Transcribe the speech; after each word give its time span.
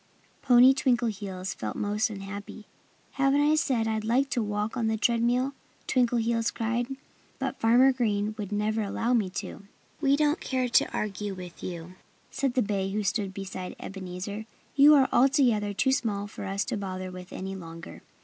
Poor 0.41 0.57
Twinkleheels 0.59 1.53
felt 1.53 1.75
most 1.75 2.09
unhappy. 2.09 2.65
"Haven't 3.11 3.41
I 3.47 3.53
said 3.53 3.87
I'd 3.87 4.03
like 4.03 4.31
to 4.31 4.41
walk 4.41 4.75
on 4.75 4.87
the 4.87 4.97
tread 4.97 5.21
mill?" 5.21 5.53
Twinkleheels 5.87 6.51
cried. 6.51 6.97
"But 7.37 7.59
Farmer 7.59 7.91
Green 7.91 8.33
would 8.35 8.51
never 8.51 8.81
allow 8.81 9.13
me 9.13 9.29
to." 9.29 9.61
"We 10.01 10.15
don't 10.17 10.41
care 10.41 10.67
to 10.69 10.91
argue 10.91 11.35
with 11.35 11.61
you," 11.61 11.93
said 12.31 12.55
the 12.55 12.63
bay 12.63 12.89
who 12.89 13.03
stood 13.03 13.31
beside 13.31 13.75
Ebenezer. 13.79 14.47
"You 14.75 14.95
are 14.95 15.07
altogether 15.11 15.71
too 15.71 15.91
small 15.91 16.25
for 16.25 16.45
us 16.45 16.65
to 16.65 16.77
bother 16.77 17.11
with 17.11 17.31
any 17.31 17.55
longer." 17.55 18.01